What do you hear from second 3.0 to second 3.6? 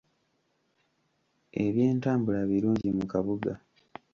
kabuga.